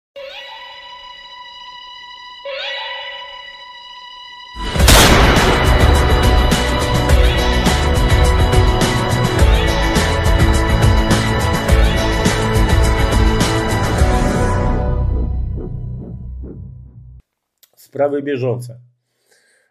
Sprawy 18.01 18.23
bieżące. 18.23 18.81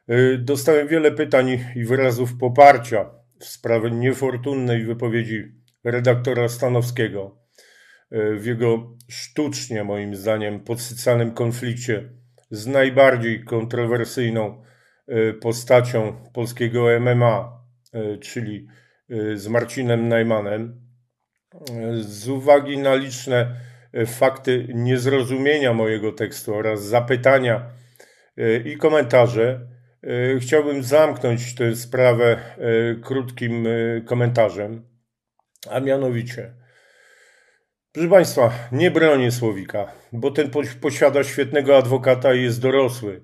Y, 0.10 0.38
dostałem 0.38 0.88
wiele 0.88 1.12
pytań 1.12 1.60
i 1.76 1.84
wyrazów 1.84 2.38
poparcia 2.38 3.10
w 3.40 3.46
sprawie 3.46 3.92
niefortunnej 3.92 4.86
wypowiedzi 4.86 5.44
redaktora 5.84 6.50
Stanowskiego 6.50 7.38
y, 8.12 8.36
w 8.36 8.46
jego 8.46 8.98
sztucznie, 9.08 9.84
moim 9.84 10.16
zdaniem, 10.16 10.60
podsycanym 10.60 11.32
konflikcie 11.32 12.10
z 12.52 12.68
najbardziej 12.68 13.44
kontrowersyjną 13.44 14.64
y, 15.10 15.34
postacią 15.34 16.24
polskiego 16.34 16.86
MMA, 17.00 17.60
czyli 18.22 18.68
z 19.36 19.48
Marcinem 19.48 20.08
Najmanem. 20.08 20.82
Z 22.02 22.28
uwagi 22.28 22.78
na 22.78 22.96
liczne 22.96 23.56
fakty 24.06 24.68
niezrozumienia 24.74 25.74
mojego 25.74 26.12
tekstu 26.12 26.56
oraz 26.56 26.84
zapytania 26.84 27.79
i 28.66 28.78
komentarze, 28.78 29.70
E, 30.04 30.40
chciałbym 30.40 30.84
zamknąć 30.84 31.56
tę 31.56 31.76
sprawę 31.76 32.26
e, 32.26 32.96
krótkim 32.96 33.68
komentarzem, 34.06 34.88
a 35.70 35.80
mianowicie, 35.80 36.54
proszę 37.92 38.10
Państwa, 38.10 38.52
nie 38.72 38.92
bronię 38.92 39.32
Słowika, 39.32 39.92
bo 40.12 40.32
ten 40.32 40.52
posiada 40.82 41.24
świetnego 41.24 41.78
adwokata 41.78 42.34
i 42.34 42.44
jest 42.44 42.62
dorosły. 42.62 43.24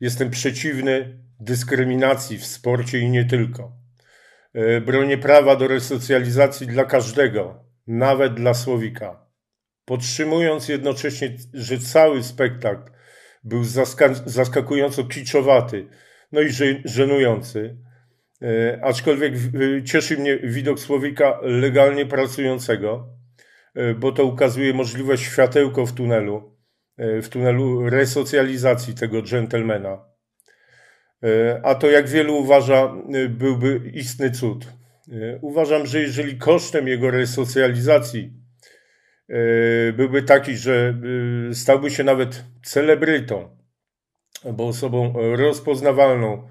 Jestem 0.00 0.30
przeciwny 0.30 1.18
dyskryminacji 1.40 2.38
w 2.38 2.46
sporcie 2.46 2.98
i 2.98 3.10
nie 3.10 3.24
tylko. 3.24 3.72
Bronię 4.86 5.18
prawa 5.18 5.56
do 5.56 5.68
resocjalizacji 5.68 6.66
dla 6.66 6.84
każdego, 6.84 7.64
nawet 7.86 8.34
dla 8.34 8.54
Słowika. 8.54 9.26
Podtrzymując 9.84 10.68
jednocześnie, 10.68 11.36
że 11.54 11.78
cały 11.78 12.22
spektakl 12.22 12.93
był 13.44 13.64
zaskakująco 14.26 15.04
kiczowaty, 15.04 15.86
no 16.32 16.40
i 16.40 16.48
żenujący. 16.84 17.76
E, 18.42 18.78
aczkolwiek 18.84 19.34
cieszy 19.84 20.16
mnie 20.16 20.38
widok 20.38 20.80
Słowika 20.80 21.38
legalnie 21.42 22.06
pracującego, 22.06 23.08
e, 23.74 23.94
bo 23.94 24.12
to 24.12 24.24
ukazuje 24.24 24.74
możliwość 24.74 25.22
światełko 25.22 25.86
w 25.86 25.92
tunelu, 25.92 26.56
e, 26.96 27.22
w 27.22 27.28
tunelu 27.28 27.90
resocjalizacji 27.90 28.94
tego 28.94 29.22
dżentelmena. 29.22 30.14
A 31.62 31.74
to, 31.74 31.90
jak 31.90 32.08
wielu 32.08 32.36
uważa, 32.36 32.94
byłby 33.28 33.90
istny 33.94 34.30
cud. 34.30 34.66
Uważam, 35.40 35.86
że 35.86 36.00
jeżeli 36.00 36.38
kosztem 36.38 36.88
jego 36.88 37.10
resocjalizacji 37.10 38.32
byłby 39.96 40.22
taki, 40.22 40.56
że 40.56 40.94
e, 41.50 41.54
stałby 41.54 41.90
się 41.90 42.04
nawet 42.04 42.44
celebrytą, 42.62 43.56
bo 44.52 44.68
osobą 44.68 45.14
rozpoznawalną 45.36 46.48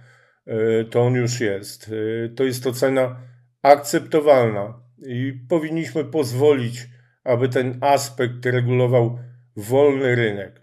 e, 0.47 0.83
to 0.83 1.01
on 1.01 1.13
już 1.13 1.39
jest. 1.39 1.91
To 2.35 2.43
jest 2.43 2.63
to 2.63 2.71
cena 2.71 3.19
akceptowalna 3.61 4.79
i 5.05 5.33
powinniśmy 5.49 6.05
pozwolić, 6.05 6.87
aby 7.23 7.49
ten 7.49 7.77
aspekt 7.81 8.45
regulował 8.45 9.19
wolny 9.55 10.15
rynek. 10.15 10.61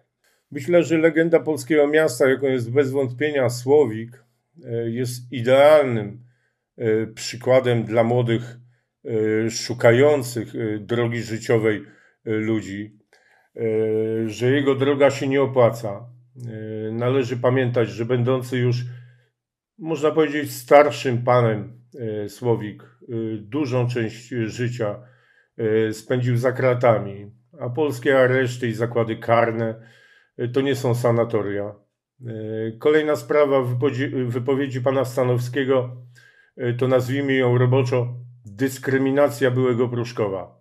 Myślę, 0.50 0.82
że 0.82 0.98
legenda 0.98 1.40
polskiego 1.40 1.86
miasta, 1.86 2.28
jaką 2.28 2.46
jest 2.46 2.72
bez 2.72 2.90
wątpienia 2.90 3.50
Słowik, 3.50 4.24
jest 4.86 5.32
idealnym 5.32 6.24
przykładem 7.14 7.84
dla 7.84 8.04
młodych 8.04 8.56
szukających 9.50 10.52
drogi 10.80 11.22
życiowej 11.22 11.84
ludzi, 12.24 12.98
e, 13.56 14.28
że 14.28 14.50
jego 14.50 14.74
droga 14.74 15.10
się 15.10 15.28
nie 15.28 15.42
opłaca. 15.42 15.88
E, 15.88 16.92
należy 16.92 17.36
pamiętać, 17.36 17.88
że 17.88 18.04
będący 18.04 18.58
już, 18.58 18.84
można 19.78 20.10
powiedzieć, 20.10 20.52
starszym 20.52 21.24
panem 21.24 21.80
e, 21.94 22.28
Słowik 22.28 22.90
dużą 23.38 23.88
część 23.88 24.28
życia 24.28 25.02
spędził 25.92 26.36
za 26.36 26.52
kratami, 26.52 27.30
a 27.60 27.70
polskie 27.70 28.18
areszty 28.18 28.68
i 28.68 28.72
zakłady 28.72 29.16
karne 29.16 29.82
to 30.52 30.60
nie 30.60 30.74
są 30.74 30.94
sanatoria. 30.94 31.74
Kolejna 32.78 33.16
sprawa 33.16 33.62
wypowiedzi 34.26 34.80
pana 34.80 35.04
Stanowskiego 35.04 35.96
to 36.78 36.88
nazwijmy 36.88 37.34
ją 37.34 37.58
roboczo 37.58 38.14
dyskryminacja 38.44 39.50
byłego 39.50 39.88
Pruszkowa. 39.88 40.59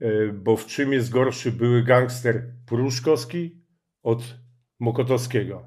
E, 0.00 0.32
bo 0.32 0.56
w 0.56 0.66
czym 0.66 0.92
jest 0.92 1.10
gorszy 1.10 1.52
były 1.52 1.82
gangster 1.82 2.42
Pruszkowski 2.66 3.62
od 4.02 4.22
Mokotowskiego? 4.78 5.66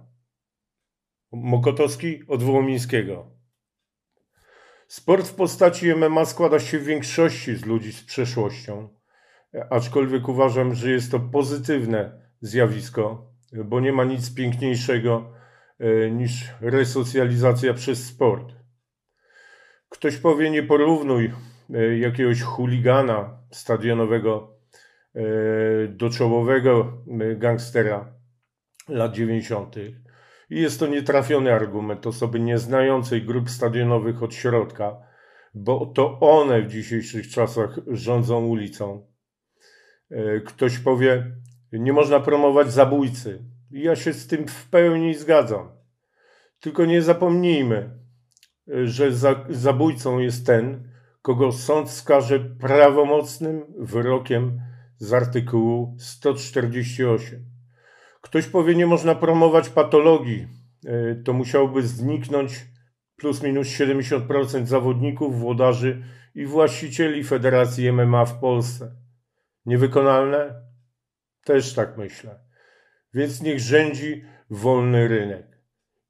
Mokotowski 1.32 2.24
od 2.28 2.44
Wołomińskiego. 2.44 3.26
Sport 4.88 5.28
w 5.28 5.36
postaci 5.36 5.96
MMA 5.96 6.26
składa 6.26 6.60
się 6.60 6.80
w 6.80 6.84
większości 6.84 7.56
z 7.56 7.66
ludzi 7.66 7.94
z 7.94 8.04
przeszłością, 8.04 8.90
aczkolwiek 9.70 10.30
uważam, 10.30 10.76
że 10.76 10.92
jest 10.92 11.12
to 11.12 11.20
pozytywne 11.20 12.22
zjawisko, 12.42 13.32
bo 13.66 13.80
nie 13.80 13.94
ma 13.94 14.04
nic 14.04 14.36
piękniejszego 14.36 15.34
e, 15.80 16.12
niż 16.12 16.32
resocjalizacja 16.62 17.74
przez 17.74 18.06
sport. 18.06 18.54
Ktoś 19.90 20.18
powie, 20.18 20.50
nie 20.50 20.64
porównuj 20.64 21.32
E, 21.32 21.49
jakiegoś 22.00 22.42
chuligana 22.42 23.40
stadionowego 23.52 24.58
e, 25.16 25.22
do 25.88 26.10
czołowego 26.10 27.04
e, 27.22 27.36
gangstera 27.36 28.14
lat 28.88 29.14
90. 29.14 29.76
I 30.50 30.62
jest 30.62 30.80
to 30.80 30.88
nietrafiony 30.88 31.54
argument 31.54 32.08
osoby 32.08 32.40
nieznającej 32.40 33.22
grup 33.22 33.50
stadionowych 33.50 34.24
od 34.24 34.34
środka, 34.34 34.98
bo 35.54 35.86
to 35.86 36.20
one 36.20 36.62
w 36.62 36.68
dzisiejszych 36.68 37.30
czasach 37.30 37.80
rządzą 37.88 38.46
ulicą. 38.46 39.08
Ktoś 40.46 40.80
powie, 40.80 41.32
nie 41.72 41.94
można 41.94 42.20
promować 42.20 42.72
zabójcy. 42.74 43.44
Ja 43.72 43.96
się 43.96 44.14
z 44.14 44.28
tym 44.28 44.48
w 44.48 44.70
pełni 44.70 45.14
zgadzam. 45.16 45.72
Tylko 46.60 46.86
nie 46.86 47.02
zapomnijmy, 47.02 47.90
że 48.68 49.12
zabójcą 49.50 50.20
jest 50.20 50.46
ten, 50.46 50.90
kogo 51.30 51.52
sąd 51.52 51.90
skaże 51.90 52.40
prawomocnym 52.40 53.66
wyrokiem 53.78 54.62
z 54.98 55.14
artykułu 55.14 55.96
148. 56.00 57.46
Ktoś 58.22 58.48
powie, 58.48 58.76
nie 58.76 58.86
można 58.88 59.16
promować 59.16 59.70
patologii, 59.70 60.48
e, 60.86 61.16
to 61.16 61.34
musiałby 61.34 61.88
zniknąć 61.88 62.66
plus 63.16 63.44
minus 63.44 63.68
70% 63.68 64.66
zawodników, 64.66 65.40
włodarzy 65.40 66.04
i 66.36 66.46
właścicieli 66.46 67.24
Federacji 67.24 67.92
MMA 67.92 68.26
w 68.26 68.40
Polsce. 68.40 68.96
Niewykonalne? 69.66 70.62
Też 71.44 71.74
tak 71.74 71.98
myślę. 71.98 72.40
Więc 73.14 73.42
niech 73.42 73.60
rządzi 73.60 74.24
wolny 74.50 75.08
rynek. 75.08 75.60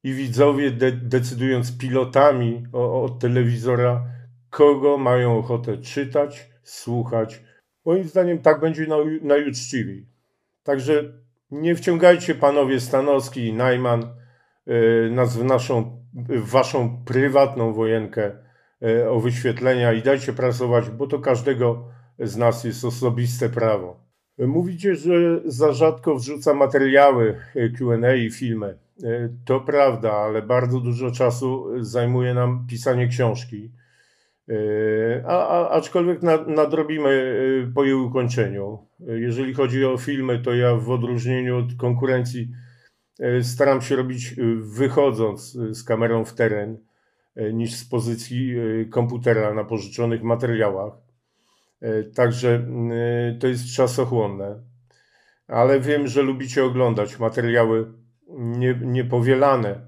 I 0.02 0.12
widzowie, 0.12 0.70
de 0.70 0.92
decydując 0.92 1.78
pilotami 1.78 2.66
od 2.72 3.18
telewizora, 3.18 4.19
kogo 4.50 4.98
mają 4.98 5.38
ochotę 5.38 5.78
czytać, 5.78 6.50
słuchać. 6.62 7.42
Moim 7.84 8.04
zdaniem 8.04 8.38
tak 8.38 8.60
będzie 8.60 8.86
najuczciwiej. 9.22 10.06
Także 10.62 11.12
nie 11.50 11.74
wciągajcie 11.74 12.34
panowie 12.34 12.80
Stanowski 12.80 13.46
i 13.46 13.52
Najman 13.52 14.02
y, 14.68 15.10
nas 15.10 15.36
w 15.36 15.44
naszą, 15.44 16.04
w 16.14 16.50
waszą 16.50 17.04
prywatną 17.04 17.72
wojenkę 17.72 18.32
y, 18.82 19.08
o 19.08 19.20
wyświetlenia 19.20 19.92
i 19.92 20.02
dajcie 20.02 20.32
pracować, 20.32 20.90
bo 20.90 21.06
to 21.06 21.18
każdego 21.18 21.88
z 22.18 22.36
nas 22.36 22.64
jest 22.64 22.84
osobiste 22.84 23.48
prawo. 23.48 24.00
Mówicie, 24.38 24.94
że 24.94 25.40
za 25.44 25.72
rzadko 25.72 26.14
wrzuca 26.14 26.54
materiały 26.54 27.36
y, 27.56 27.72
QA 27.78 28.14
i 28.14 28.30
filmy. 28.30 28.78
To 29.44 29.60
prawda, 29.60 30.12
ale 30.12 30.42
bardzo 30.42 30.80
dużo 30.80 31.10
czasu 31.10 31.66
zajmuje 31.84 32.34
nam 32.34 32.66
pisanie 32.68 33.08
książki. 33.08 33.70
A, 35.26 35.48
a, 35.48 35.70
aczkolwiek 35.70 36.22
nadrobimy 36.46 37.36
po 37.74 37.84
jej 37.84 37.94
ukończeniu. 37.94 38.78
Jeżeli 39.00 39.54
chodzi 39.54 39.84
o 39.84 39.98
filmy, 39.98 40.38
to 40.38 40.54
ja 40.54 40.74
w 40.74 40.90
odróżnieniu 40.90 41.58
od 41.58 41.74
konkurencji 41.78 42.50
staram 43.42 43.82
się 43.82 43.96
robić 43.96 44.34
wychodząc 44.56 45.52
z 45.52 45.84
kamerą 45.84 46.24
w 46.24 46.34
teren 46.34 46.78
niż 47.52 47.74
z 47.74 47.88
pozycji 47.88 48.54
komputera 48.90 49.54
na 49.54 49.64
pożyczonych 49.64 50.22
materiałach. 50.22 50.92
Także 52.14 52.66
to 53.40 53.46
jest 53.46 53.74
czasochłonne 53.74 54.70
ale 55.50 55.80
wiem, 55.80 56.08
że 56.08 56.22
lubicie 56.22 56.64
oglądać 56.64 57.18
materiały 57.18 57.92
nie, 58.28 58.80
niepowielane 58.82 59.80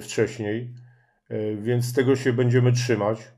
wcześniej, 0.00 0.74
więc 1.58 1.94
tego 1.94 2.16
się 2.16 2.32
będziemy 2.32 2.72
trzymać. 2.72 3.32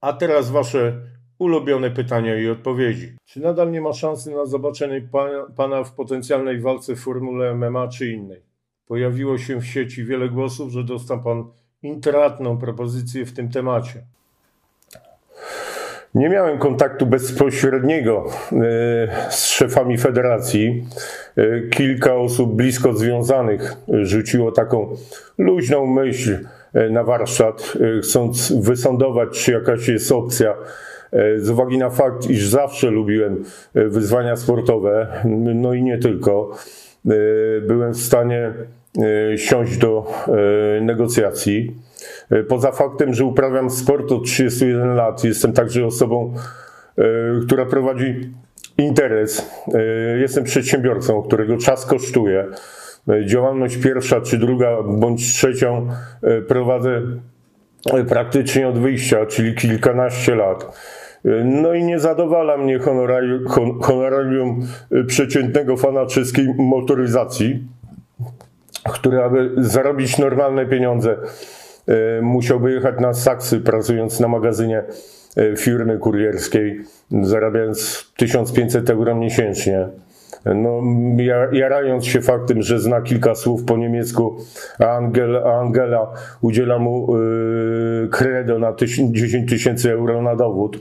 A 0.00 0.12
teraz 0.12 0.50
Wasze 0.50 0.92
ulubione 1.38 1.90
pytania 1.90 2.36
i 2.36 2.48
odpowiedzi. 2.48 3.16
Czy 3.24 3.40
nadal 3.40 3.70
nie 3.70 3.80
ma 3.80 3.92
szansy 3.92 4.30
na 4.30 4.46
zobaczenie 4.46 5.08
pana, 5.56 5.84
w 5.84 5.92
potencjalnej 5.92 6.60
walce 6.60 6.96
w 6.96 7.00
formule 7.00 7.54
MMA 7.54 7.88
czy 7.88 8.10
innej? 8.10 8.42
Pojawiło 8.86 9.38
się 9.38 9.60
w 9.60 9.66
sieci 9.66 10.04
wiele 10.04 10.28
głosów, 10.28 10.72
że 10.72 10.84
dostał 10.84 11.22
Pan 11.22 11.44
intratną 11.82 12.58
propozycję 12.58 13.26
w 13.26 13.32
tym 13.32 13.48
temacie. 13.48 14.02
Nie 16.14 16.28
miałem 16.28 16.58
kontaktu 16.58 17.06
bezpośredniego 17.06 18.26
e, 18.26 19.30
z 19.30 19.46
szefami 19.46 19.98
federacji. 19.98 20.86
E, 21.36 21.68
kilka 21.68 22.14
osób 22.14 22.56
blisko 22.56 22.92
związanych 22.92 23.76
rzuciło 23.88 24.52
taką 24.52 24.96
luźną 25.38 25.86
myśl 25.86 26.38
na 26.90 27.04
warsztat, 27.04 27.72
chcąc 28.02 28.52
wysądować, 28.52 29.44
czy 29.44 29.52
jakaś 29.52 29.88
jest 29.88 30.12
opcja. 30.12 30.54
Z 31.36 31.50
uwagi 31.50 31.78
na 31.78 31.90
fakt, 31.90 32.30
iż 32.30 32.48
zawsze 32.48 32.90
lubiłem 32.90 33.44
wyzwania 33.74 34.36
sportowe, 34.36 35.06
no 35.54 35.74
i 35.74 35.82
nie 35.82 35.98
tylko, 35.98 36.50
byłem 37.66 37.92
w 37.92 38.00
stanie 38.00 38.52
siąść 39.36 39.76
do 39.76 40.06
negocjacji. 40.80 41.76
E, 42.30 42.42
poza 42.42 42.72
faktem, 42.72 43.14
że 43.14 43.24
uprawiam 43.24 43.70
sport 43.70 44.12
od 44.12 44.24
31 44.24 44.94
lat, 44.94 45.24
jestem 45.24 45.52
także 45.52 45.86
osobą, 45.86 46.34
e, 46.98 47.02
która 47.46 47.66
prowadzi 47.66 48.30
interes. 48.78 49.50
E, 49.74 50.18
jestem 50.18 50.44
przedsiębiorcą, 50.44 51.22
którego 51.22 51.56
czas 51.56 51.86
kosztuje. 51.86 52.46
Działalność 53.24 53.76
pierwsza, 53.76 54.20
czy 54.20 54.38
druga, 54.38 54.76
bądź 54.82 55.32
trzecią 55.32 55.88
prowadzę 56.48 57.02
praktycznie 58.08 58.68
od 58.68 58.78
wyjścia, 58.78 59.26
czyli 59.26 59.54
kilkanaście 59.54 60.34
lat. 60.34 60.78
No 61.44 61.74
i 61.74 61.84
nie 61.84 61.98
zadowala 61.98 62.56
mnie 62.56 62.78
honorarium, 62.78 63.44
honorarium 63.80 64.66
przeciętnego 65.06 65.76
fana 65.76 66.06
czeskiej 66.06 66.54
motoryzacji, 66.58 67.64
który 68.92 69.22
aby 69.22 69.50
zarobić 69.56 70.18
normalne 70.18 70.66
pieniądze 70.66 71.16
E, 71.90 72.22
musiałby 72.22 72.72
jechać 72.72 73.00
na 73.00 73.14
saksy, 73.14 73.60
pracując 73.60 74.20
na 74.20 74.28
magazynie 74.28 74.82
e, 75.36 75.56
firmy 75.56 75.98
kurierskiej, 75.98 76.80
zarabiając 77.22 78.06
1500 78.16 78.90
euro 78.90 79.14
miesięcznie. 79.14 79.88
No, 80.44 80.82
jarając 81.52 82.06
się 82.06 82.20
faktem, 82.20 82.62
że 82.62 82.78
zna 82.78 83.00
kilka 83.00 83.34
słów 83.34 83.64
po 83.64 83.76
niemiecku, 83.76 84.36
a 84.78 85.60
Angela, 85.60 86.12
udziela 86.40 86.78
mu 86.78 87.16
yy, 88.42 88.58
na 88.58 88.74
10 89.12 89.50
tysięcy 89.50 89.92
euro 89.92 90.22
na 90.22 90.36
dowód. 90.36 90.78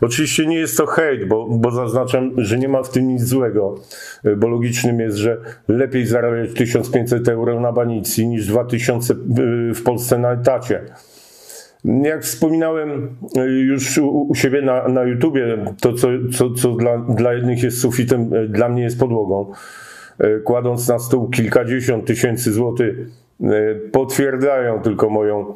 Oczywiście 0.00 0.46
nie 0.46 0.58
jest 0.58 0.76
to 0.76 0.86
hejt, 0.86 1.28
bo, 1.28 1.46
bo 1.50 1.70
zaznaczam, 1.70 2.30
że 2.36 2.58
nie 2.58 2.68
ma 2.68 2.82
w 2.82 2.90
tym 2.90 3.08
nic 3.08 3.22
złego, 3.22 3.74
yy, 4.24 4.36
bo 4.36 4.48
logicznym 4.48 5.00
jest, 5.00 5.16
że 5.16 5.36
lepiej 5.68 6.06
zarabiać 6.06 6.54
1500 6.54 7.28
euro 7.28 7.60
na 7.60 7.72
banicji 7.72 8.28
niż 8.28 8.46
2000 8.46 9.14
yy, 9.14 9.74
w 9.74 9.82
Polsce 9.82 10.18
na 10.18 10.32
etacie. 10.32 10.84
Jak 11.86 12.22
wspominałem 12.22 13.16
e, 13.36 13.44
już 13.44 13.98
u, 13.98 14.34
siebie 14.34 14.62
na, 14.62 14.88
na 14.88 15.02
YouTubie, 15.02 15.58
to 15.80 15.92
co, 15.92 16.08
co, 16.32 16.50
co 16.50 16.72
dla, 16.72 16.98
dla 16.98 17.32
jednych 17.32 17.62
jest 17.62 17.78
sufitem, 17.78 18.34
e, 18.34 18.46
dla 18.46 18.68
mnie 18.68 18.82
jest 18.82 19.00
podłogą. 19.00 19.52
E, 20.18 20.38
kładąc 20.38 20.88
na 20.88 20.98
stół 20.98 21.30
kilkadziesiąt 21.30 22.06
tysięcy 22.06 22.52
złotych, 22.52 22.96
potwierdzają 23.92 24.82
tylko 24.82 25.10
moją 25.10 25.54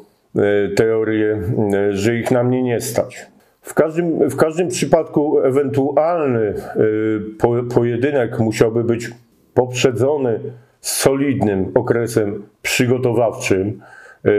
teorię, 0.76 1.42
że 1.90 2.16
ich 2.16 2.30
na 2.30 2.42
mnie 2.42 2.62
nie 2.62 2.80
stać. 2.80 3.26
W 3.62 3.74
każdym, 3.74 4.30
w 4.30 4.36
każdym 4.36 4.68
przypadku 4.68 5.40
ewentualny 5.40 6.54
po, 7.38 7.62
pojedynek 7.74 8.38
musiałby 8.38 8.84
być 8.84 9.10
poprzedzony 9.54 10.40
solidnym 10.80 11.72
okresem 11.74 12.42
przygotowawczym 12.62 13.80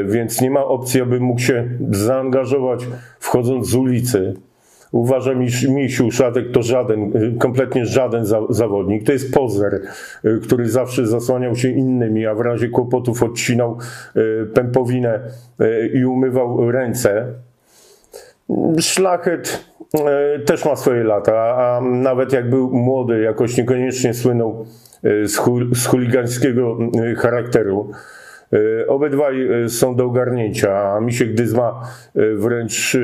więc 0.05 0.41
nie 0.41 0.51
ma 0.51 0.65
opcji, 0.65 1.01
aby 1.01 1.19
mógł 1.19 1.41
się 1.41 1.69
zaangażować 1.91 2.87
wchodząc 3.19 3.67
z 3.67 3.75
ulicy. 3.75 4.33
Uważam, 4.91 5.43
iż 5.43 5.67
Misiu 5.67 6.11
Szatek 6.11 6.51
to 6.51 6.63
żaden, 6.63 7.03
e, 7.03 7.39
kompletnie 7.39 7.85
żaden 7.85 8.25
za, 8.25 8.41
zawodnik. 8.49 9.03
To 9.05 9.11
jest 9.11 9.33
pozer, 9.33 9.81
e, 10.23 10.37
który 10.43 10.69
zawsze 10.69 11.07
zasłaniał 11.07 11.55
się 11.55 11.69
innymi, 11.69 12.25
a 12.25 12.35
w 12.35 12.41
razie 12.41 12.69
kłopotów 12.69 13.23
odcinał 13.23 13.77
pępowinę 14.53 15.19
i 15.93 16.05
umywał 16.05 16.71
ręce. 16.71 17.25
Szlachet 18.79 19.65
też 20.45 20.65
ma 20.65 20.75
swoje 20.75 21.03
lata, 21.03 21.33
a 21.33 21.81
nawet 21.81 22.33
jak 22.33 22.49
był 22.49 22.71
młody, 22.71 23.21
jakoś 23.21 23.57
niekoniecznie 23.57 24.13
słynął 24.13 24.65
z, 25.03 25.39
z 25.73 25.85
chuligańskiego 25.85 26.77
charakteru. 27.17 27.91
E, 28.53 28.87
obydwaj 28.87 29.63
e, 29.63 29.69
są 29.69 29.95
do 29.95 30.05
ogarnięcia, 30.05 30.93
a 30.93 30.99
Misiek 30.99 31.33
Dyzma 31.33 31.81
e, 32.15 32.35
wręcz, 32.35 32.97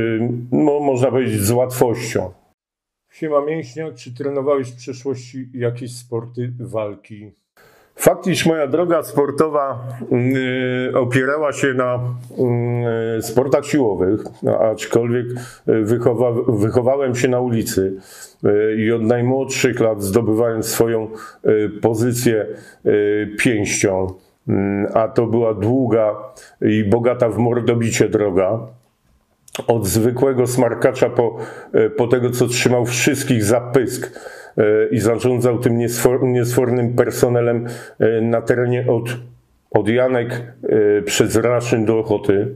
no, 0.52 0.80
można 0.80 1.12
powiedzieć, 1.12 1.42
z 1.42 1.52
łatwością. 1.52 2.32
Siema 3.12 3.46
Mięśniak, 3.46 3.96
czy 3.96 4.14
trenowałeś 4.14 4.72
w 4.72 4.76
przeszłości 4.76 5.50
jakieś 5.54 5.96
sporty 5.96 6.54
walki? 6.60 7.32
Fakt, 7.96 8.28
iż 8.28 8.46
moja 8.46 8.68
droga 8.68 9.04
sportowa 9.04 9.88
y, 10.92 10.98
opierała 10.98 11.54
się 11.54 11.74
na 11.74 12.00
y, 13.18 13.22
sportach 13.22 13.66
siłowych, 13.66 14.24
no, 14.44 14.60
aczkolwiek 14.60 15.26
wychowa, 15.66 16.32
wychowałem 16.48 17.16
się 17.16 17.28
na 17.28 17.40
ulicy 17.40 17.94
i 18.78 18.92
od 18.92 19.02
najmłodszych 19.02 19.80
lat 19.80 20.04
zdobywałem 20.04 20.64
swoją 20.64 21.07
pozycję 21.81 22.45
pięścią. 23.40 24.07
Mm, 24.47 24.87
a 24.94 25.07
to 25.07 25.25
była 25.27 25.54
długa 25.54 26.16
i 26.61 26.83
bogata 26.83 27.30
w 27.30 27.37
mordobicie 27.37 28.09
droga. 28.09 28.59
Od 29.68 29.87
zwykłego 29.87 30.47
smarkacza 30.47 31.09
po, 31.09 31.37
e, 31.73 31.89
po 31.89 32.07
tego, 32.07 32.30
co 32.30 32.47
trzymał 32.47 32.85
wszystkich 32.85 33.44
za 33.44 33.61
pysk 33.61 34.19
e, 34.57 34.63
i 34.92 34.99
zarządzał 34.99 35.59
tym 35.59 35.77
niesfornym 36.33 36.94
personelem 36.95 37.66
e, 37.99 38.21
na 38.21 38.42
terenie 38.42 38.85
od, 38.87 39.09
od 39.71 39.89
Janek 39.89 40.54
przez 41.06 41.35
Raszyn 41.35 41.85
do 41.85 41.99
Ochoty. 41.99 42.56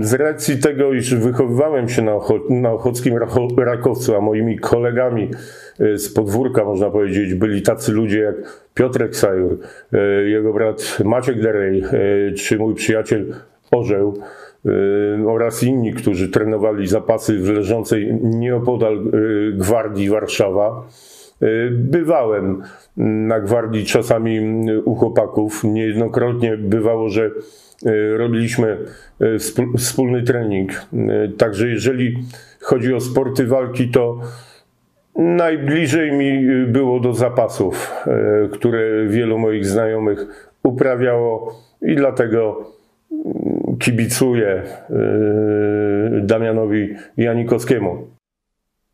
Z 0.00 0.14
racji 0.14 0.58
tego, 0.58 0.92
iż 0.92 1.14
wychowywałem 1.14 1.88
się 1.88 2.02
na, 2.02 2.14
Ocho 2.14 2.40
na 2.50 2.72
Ochockim 2.72 3.14
Rakowcu, 3.58 4.16
a 4.16 4.20
moimi 4.20 4.58
kolegami 4.58 5.30
z 5.78 6.14
podwórka, 6.14 6.64
można 6.64 6.90
powiedzieć, 6.90 7.34
byli 7.34 7.62
tacy 7.62 7.92
ludzie 7.92 8.18
jak 8.20 8.34
Piotrek 8.74 9.16
Sajur, 9.16 9.58
e, 9.92 9.98
jego 10.28 10.52
brat 10.52 10.98
Maciek 11.04 11.42
Derej, 11.42 11.82
e, 11.82 12.32
czy 12.32 12.58
mój 12.58 12.74
przyjaciel 12.74 13.34
Orzeł 13.70 14.14
e, 14.66 14.70
oraz 15.28 15.62
inni, 15.62 15.92
którzy 15.92 16.28
trenowali 16.28 16.86
zapasy 16.86 17.38
w 17.38 17.48
leżącej 17.48 18.18
nieopodal 18.22 18.98
Gwardii 19.52 20.10
Warszawa. 20.10 20.86
Bywałem 21.70 22.62
na 22.96 23.40
gwardii 23.40 23.84
czasami 23.84 24.40
u 24.84 24.94
chłopaków. 24.94 25.64
Niejednokrotnie 25.64 26.56
bywało, 26.56 27.08
że 27.08 27.30
robiliśmy 28.16 28.78
wspólny 29.76 30.22
trening. 30.22 30.70
Także 31.38 31.68
jeżeli 31.68 32.16
chodzi 32.60 32.94
o 32.94 33.00
sporty 33.00 33.46
walki, 33.46 33.88
to 33.88 34.20
Najbliżej 35.18 36.12
mi 36.12 36.50
y, 36.50 36.66
było 36.66 37.00
do 37.00 37.12
zapasów, 37.12 38.04
y, 38.44 38.48
które 38.48 39.06
wielu 39.06 39.38
moich 39.38 39.66
znajomych 39.66 40.50
uprawiało 40.62 41.54
i 41.82 41.96
dlatego 41.96 42.64
mm, 43.12 43.76
kibicuję 43.78 44.62
y, 44.90 46.20
Damianowi 46.22 46.94
Janikowskiemu. 47.16 48.17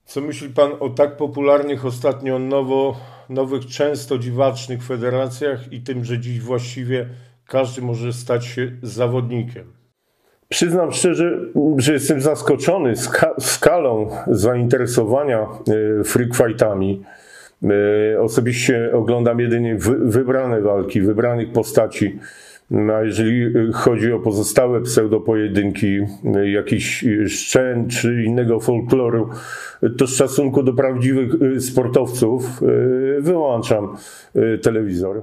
Co 0.04 0.20
myśli 0.20 0.49
Pan 0.49 0.70
o 0.80 0.88
tak 0.88 1.16
popularnych 1.16 1.87
ostatnio 1.87 2.38
nowo, 2.38 2.96
nowych, 3.28 3.66
często 3.66 4.18
dziwacznych 4.18 4.82
federacjach 4.82 5.73
i 5.73 5.80
tym, 5.80 6.04
że 6.04 6.18
dziś 6.18 6.40
właściwie 6.40 7.08
każdy 7.46 7.82
może 7.82 8.12
stać 8.12 8.46
się 8.46 8.73
zawodnikiem? 8.82 9.73
Przyznam 10.49 10.92
szczerze, 10.92 11.38
że 11.76 11.92
jestem 11.92 12.20
zaskoczony 12.20 12.96
ska 12.96 13.34
skalą 13.38 14.11
zainteresowania 14.26 15.38
e, 16.00 16.04
freak 16.04 16.37
fightami. 16.37 17.04
E, 18.14 18.20
osobiście 18.20 18.90
oglądam 18.92 19.40
jedynie 19.40 19.76
wybrane 20.04 20.61
walki, 20.61 21.00
wybranych 21.00 21.52
postaci. 21.52 22.18
A 22.95 23.02
jeżeli 23.02 23.52
chodzi 23.73 24.12
o 24.12 24.21
pozostałe 24.21 24.81
pseudopojedynki, 24.81 25.99
e, 26.35 26.50
jakiś 26.50 27.04
szczęt 27.26 27.90
czy 27.90 28.25
innego 28.25 28.61
folkloru, 28.61 29.28
to 29.99 30.07
z 30.07 30.16
szacunku 30.16 30.62
do 30.62 30.73
prawdziwych 30.73 31.33
sportowców 31.62 32.61
wyłączam 33.21 33.97
telewizor. 34.62 35.23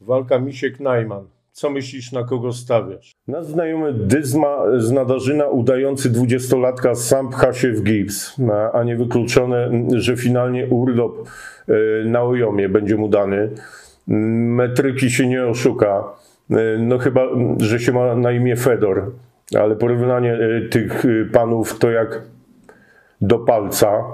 Walka 0.00 0.38
Misiek-Najman. 0.38 1.24
Co 1.54 1.70
myślisz, 1.70 2.12
na 2.12 2.24
kogo 2.24 2.52
stawiasz? 2.52 3.16
Nasz 3.28 3.46
znajomy 3.46 3.92
Dyzma 3.92 4.56
z 4.76 4.92
Nadarzyna 4.92 5.48
udający 5.48 6.10
dwudziestolatka 6.10 6.94
sam 6.94 7.30
pcha 7.30 7.52
się 7.52 7.72
w 7.72 7.82
gips, 7.82 8.36
a 8.72 8.84
niewykluczone, 8.84 9.70
że 9.94 10.16
finalnie 10.16 10.66
urlop 10.66 11.28
e, 11.68 11.72
na 12.04 12.22
ojomie 12.22 12.68
będzie 12.68 12.96
mu 12.96 13.08
dany. 13.08 13.50
Metryki 14.06 15.10
się 15.10 15.26
nie 15.26 15.46
oszuka. 15.46 16.04
E, 16.50 16.78
no 16.78 16.98
chyba, 16.98 17.26
że 17.58 17.80
się 17.80 17.92
ma 17.92 18.14
na 18.14 18.32
imię 18.32 18.56
Fedor, 18.56 19.12
ale 19.60 19.76
porównanie 19.76 20.32
e, 20.32 20.68
tych 20.68 21.04
panów 21.32 21.78
to 21.78 21.90
jak 21.90 22.22
do 23.20 23.38
palca. 23.38 24.04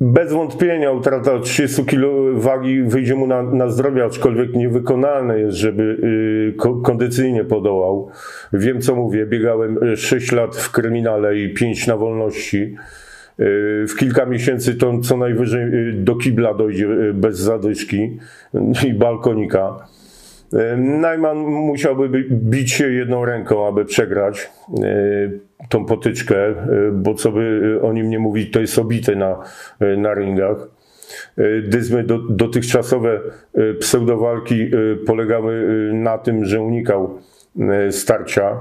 Bez 0.00 0.32
wątpienia 0.32 0.90
utrata 0.90 1.38
30 1.38 1.84
kg 1.84 2.40
wagi 2.40 2.82
wyjdzie 2.82 3.14
mu 3.14 3.26
na, 3.26 3.42
na 3.42 3.68
zdrowie, 3.68 4.04
aczkolwiek 4.04 4.54
niewykonalne 4.54 5.40
jest, 5.40 5.56
żeby 5.56 5.98
kondycyjnie 6.84 7.44
podołał. 7.44 8.10
Wiem 8.52 8.80
co 8.80 8.94
mówię, 8.94 9.26
biegałem 9.26 9.96
6 9.96 10.32
lat 10.32 10.56
w 10.56 10.70
kryminale 10.70 11.38
i 11.38 11.54
5 11.54 11.86
na 11.86 11.96
wolności. 11.96 12.76
Y, 13.40 13.86
w 13.88 13.96
kilka 13.96 14.26
miesięcy 14.26 14.74
to 14.74 14.98
co 14.98 15.16
najwyżej 15.16 15.62
y, 15.62 15.92
do 15.92 16.16
kibla 16.16 16.54
dojdzie 16.54 16.88
bez 17.14 17.38
zadyszki 17.38 18.18
i 18.86 18.94
balkonika. 18.94 19.86
Najman 20.76 21.36
musiałby 21.38 22.24
bić 22.30 22.72
się 22.72 22.92
jedną 22.92 23.24
ręką, 23.24 23.68
aby 23.68 23.84
przegrać 23.84 24.50
tą 25.68 25.84
potyczkę, 25.84 26.36
bo 26.92 27.14
co 27.14 27.32
by 27.32 27.78
o 27.82 27.92
nim 27.92 28.10
nie 28.10 28.18
mówić, 28.18 28.52
to 28.52 28.60
jest 28.60 28.78
obity 28.78 29.16
na, 29.16 29.42
na 29.96 30.14
ringach. 30.14 30.68
Dyzmy 31.62 32.04
do, 32.04 32.18
dotychczasowe 32.18 33.20
pseudowalki 33.80 34.70
polegały 35.06 35.66
na 35.94 36.18
tym, 36.18 36.44
że 36.44 36.60
unikał 36.60 37.18
starcia. 37.90 38.56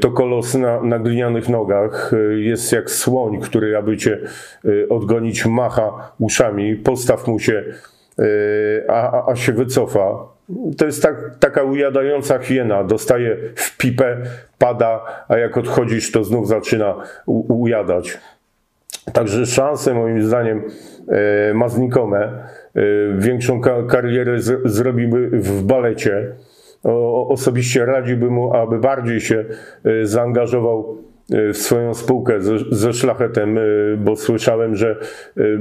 To 0.00 0.10
kolos 0.10 0.54
na, 0.54 0.82
na 0.82 0.98
glinianych 0.98 1.48
nogach 1.48 2.12
jest 2.36 2.72
jak 2.72 2.90
słoń, 2.90 3.40
który 3.40 3.76
aby 3.76 3.96
cię 3.96 4.18
odgonić 4.88 5.46
macha 5.46 6.12
uszami, 6.18 6.76
postaw 6.76 7.26
mu 7.26 7.38
się, 7.38 7.64
a, 8.88 9.12
a, 9.12 9.30
a 9.30 9.36
się 9.36 9.52
wycofa 9.52 10.30
to 10.78 10.86
jest 10.86 11.02
tak, 11.02 11.36
taka 11.38 11.62
ujadająca 11.62 12.38
hiena. 12.38 12.84
Dostaje 12.84 13.36
w 13.54 13.76
pipę, 13.76 14.16
pada, 14.58 15.24
a 15.28 15.36
jak 15.36 15.56
odchodzisz, 15.56 16.12
to 16.12 16.24
znów 16.24 16.48
zaczyna 16.48 16.94
u, 17.26 17.62
ujadać. 17.62 18.18
Także 19.12 19.46
szanse 19.46 19.94
moim 19.94 20.22
zdaniem 20.22 20.62
ma 21.54 21.68
znikome. 21.68 22.32
Większą 23.18 23.60
karierę 23.88 24.40
z, 24.40 24.72
zrobiłby 24.72 25.30
w 25.32 25.62
balecie. 25.62 26.32
Osobiście 27.28 27.86
radziłbym 27.86 28.32
mu, 28.32 28.54
aby 28.54 28.78
bardziej 28.78 29.20
się 29.20 29.44
e, 29.84 30.06
zaangażował 30.06 30.98
w 31.52 31.56
swoją 31.56 31.94
spółkę 31.94 32.40
ze, 32.40 32.58
ze 32.70 32.92
szlachetem, 32.92 33.58
bo 33.98 34.16
słyszałem, 34.16 34.76
że, 34.76 34.96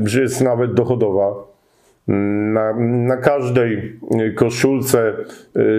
że 0.04 0.22
jest 0.22 0.42
nawet 0.42 0.74
dochodowa. 0.74 1.50
Na, 2.54 2.74
na 2.80 3.18
każdej 3.18 4.00
koszulce 4.36 5.14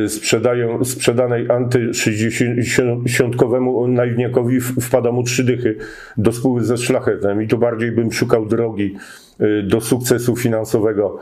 sprzedają, 0.08 0.84
sprzedanej 0.84 1.48
anty-60-kowemu 1.48 3.88
naiwniakowi 3.88 4.60
wpada 4.60 5.12
mu 5.12 5.22
trzy 5.22 5.44
dychy 5.44 5.76
do 6.16 6.32
spółki 6.32 6.64
ze 6.64 6.76
szlachetem 6.76 7.42
i 7.42 7.48
tu 7.48 7.58
bardziej 7.58 7.92
bym 7.92 8.12
szukał 8.12 8.46
drogi 8.46 8.96
do 9.64 9.80
sukcesu 9.80 10.36
finansowego, 10.36 11.18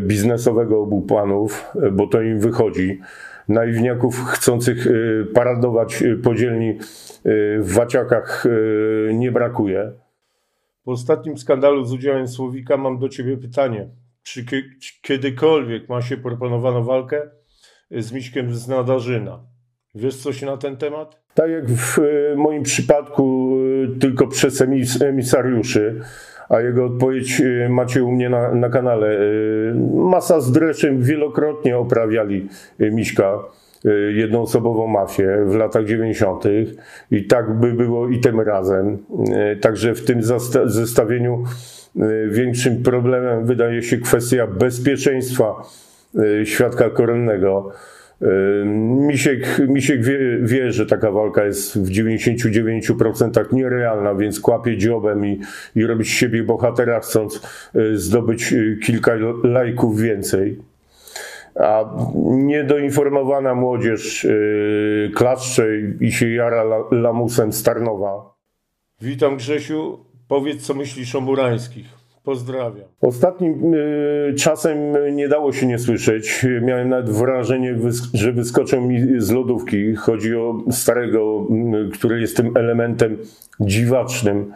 biznesowego 0.00 0.82
obu 0.82 1.02
panów, 1.02 1.64
bo 1.92 2.06
to 2.06 2.22
im 2.22 2.40
wychodzi. 2.40 3.00
Naiwniaków 3.48 4.24
chcących 4.24 4.86
paradować 5.34 6.02
podzielni 6.22 6.78
w 7.58 7.72
waciakach 7.74 8.44
nie 9.14 9.32
brakuje. 9.32 9.92
Po 10.84 10.92
ostatnim 10.92 11.38
skandalu 11.38 11.84
z 11.84 11.92
udziałem 11.92 12.28
Słowika 12.28 12.76
mam 12.76 12.98
do 12.98 13.08
Ciebie 13.08 13.36
pytanie. 13.36 13.88
Czy 14.22 14.44
kiedykolwiek 15.02 15.88
ma 15.88 16.02
się 16.02 16.16
proponowano 16.16 16.82
walkę 16.82 17.22
z 17.90 18.12
Miśkiem 18.12 18.54
z 18.54 18.68
Nadarzyna? 18.68 19.40
Wiesz 19.94 20.16
coś 20.16 20.42
na 20.42 20.56
ten 20.56 20.76
temat? 20.76 21.22
Tak 21.34 21.50
jak 21.50 21.70
w 21.70 21.98
moim 22.36 22.62
przypadku, 22.62 23.56
tylko 24.00 24.26
przez 24.26 24.64
emisariuszy, 25.02 26.00
a 26.52 26.60
jego 26.60 26.84
odpowiedź 26.84 27.40
e, 27.40 27.68
macie 27.68 28.04
u 28.04 28.12
mnie 28.12 28.28
na, 28.28 28.54
na 28.54 28.68
kanale. 28.68 29.18
Masa 29.94 30.40
z 30.40 30.52
dreszem 30.52 31.02
wielokrotnie 31.02 31.78
oprawiali 31.78 32.48
Miśka 32.78 33.38
jednoosobową 34.14 34.86
mafię 34.86 35.44
w 35.46 35.54
latach 35.54 35.84
90. 35.84 36.44
i 37.10 37.26
tak 37.26 37.52
by 37.52 37.72
było 37.72 38.08
i 38.08 38.20
tym 38.20 38.40
razem. 38.40 38.98
Także 39.60 39.94
w 39.94 40.04
tym 40.04 40.20
zestawieniu 40.64 41.44
Y, 41.96 42.28
większym 42.30 42.82
problemem 42.82 43.46
wydaje 43.46 43.82
się 43.82 43.98
kwestia 43.98 44.46
bezpieczeństwa 44.46 45.62
y, 46.14 46.46
świadka 46.46 46.90
koronnego. 46.90 47.72
Y, 48.22 48.64
Misiek, 48.66 49.58
Misiek 49.68 50.04
wie, 50.04 50.18
wie, 50.42 50.72
że 50.72 50.86
taka 50.86 51.10
walka 51.10 51.44
jest 51.44 51.78
w 51.78 51.90
99% 51.90 53.52
nierealna, 53.52 54.14
więc 54.14 54.40
kłapie 54.40 54.76
dziobem 54.78 55.26
i, 55.26 55.40
i 55.76 55.86
robi 55.86 56.04
z 56.04 56.08
siebie 56.08 56.42
bohatera, 56.42 57.00
chcąc 57.00 57.40
zdobyć 57.94 58.54
kilka 58.82 59.12
lajków 59.44 60.00
więcej. 60.00 60.58
A 61.54 61.84
niedoinformowana 62.24 63.54
młodzież 63.54 64.26
klaszcze 65.14 65.66
i 66.00 66.12
się 66.12 66.30
jara 66.30 66.64
lamusem 66.90 67.52
Starnowa. 67.52 68.34
Witam 69.00 69.36
Grzesiu. 69.36 69.98
Powiedz, 70.28 70.66
co 70.66 70.74
myślisz 70.74 71.14
o 71.14 71.20
Murańskich. 71.20 72.01
Pozdrawiam. 72.24 72.84
Ostatnim 73.00 73.74
y, 73.74 74.34
czasem 74.38 74.78
nie 75.16 75.28
dało 75.28 75.52
się 75.52 75.66
nie 75.66 75.78
słyszeć. 75.78 76.46
Miałem 76.62 76.88
nawet 76.88 77.10
wrażenie, 77.10 77.78
że 78.14 78.32
wyskoczą 78.32 78.80
mi 78.80 79.20
z 79.20 79.30
lodówki. 79.30 79.94
Chodzi 79.94 80.36
o 80.36 80.64
starego, 80.70 81.46
y, 81.86 81.90
który 81.90 82.20
jest 82.20 82.36
tym 82.36 82.56
elementem 82.56 83.18
dziwacznym. 83.60 84.52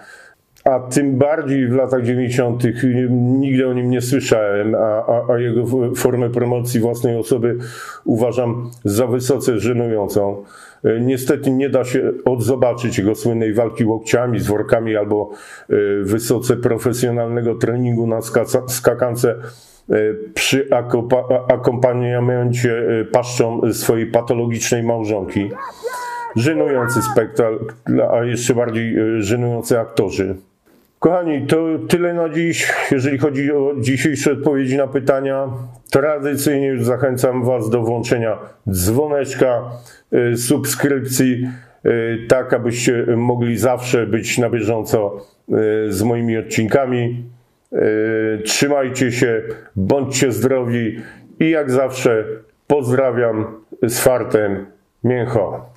A 0.71 0.81
tym 0.81 1.19
bardziej 1.19 1.69
w 1.69 1.73
latach 1.73 2.03
90. 2.03 2.63
nigdy 3.11 3.69
o 3.69 3.73
nim 3.73 3.91
nie 3.91 4.01
słyszałem, 4.01 4.75
a, 4.75 5.07
a, 5.07 5.33
a 5.33 5.39
jego 5.39 5.65
formę 5.95 6.31
promocji 6.31 6.81
własnej 6.81 7.17
osoby 7.17 7.57
uważam 8.05 8.71
za 8.85 9.07
wysoce 9.07 9.59
żenującą. 9.59 10.45
E, 10.85 11.01
niestety 11.01 11.51
nie 11.51 11.71
da 11.71 11.85
się 11.85 12.13
odzobaczyć 12.25 12.99
jego 12.99 13.15
słynnej 13.15 13.55
walki 13.55 13.85
łokciami 13.85 14.41
z 14.41 14.47
workami 14.47 14.97
albo 14.97 15.31
e, 15.31 15.75
wysoce 16.03 16.57
profesjonalnego 16.57 17.55
treningu 17.55 18.07
na 18.07 18.19
skakance 18.69 19.35
e, 19.91 19.97
przy 20.35 20.69
akompaniamencie 21.49 22.83
paszczą 23.13 23.73
swojej 23.73 24.07
patologicznej 24.07 24.83
małżonki. 24.83 25.51
Żenujący 26.37 27.03
spektakl, 27.03 27.59
a 28.11 28.25
jeszcze 28.25 28.55
bardziej 28.55 28.97
żenujący 29.19 29.81
aktorzy. 29.81 30.37
Kochani, 30.99 31.47
to 31.47 31.67
tyle 31.89 32.15
na 32.15 32.29
dziś. 32.29 32.73
Jeżeli 32.91 33.19
chodzi 33.19 33.53
o 33.53 33.75
dzisiejsze 33.81 34.33
odpowiedzi 34.33 34.77
na 34.77 34.87
pytania, 34.87 35.49
tradycyjnie 35.91 36.67
już 36.67 36.85
zachęcam 36.85 37.45
Was 37.45 37.71
do 37.71 37.83
włączenia 37.83 38.39
dzwoneczka, 38.71 39.71
y, 40.33 40.37
subskrypcji, 40.37 41.49
y, 41.87 42.27
tak 42.29 42.53
abyście 42.53 43.07
mogli 43.17 43.59
zawsze 43.59 44.07
być 44.07 44.39
na 44.39 44.51
bieżąco 44.51 45.27
y, 45.49 45.93
z 45.93 46.03
moimi 46.03 46.37
odcinkami. 46.37 47.25
Trzymajcie 48.45 49.13
się, 49.13 49.43
bądźcie 49.77 50.33
zdrowi 50.33 51.01
i 51.41 51.51
jak 51.51 51.71
zawsze 51.71 52.25
pozdrawiam 52.67 53.47
z 53.83 54.01
fartem 54.01 54.67
Mięcho. 55.05 55.71